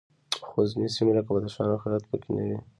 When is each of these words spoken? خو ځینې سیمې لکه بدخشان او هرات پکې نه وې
خو 0.47 0.59
ځینې 0.69 0.87
سیمې 0.95 1.11
لکه 1.17 1.29
بدخشان 1.35 1.67
او 1.71 1.79
هرات 1.83 2.03
پکې 2.09 2.29
نه 2.35 2.43
وې 2.47 2.57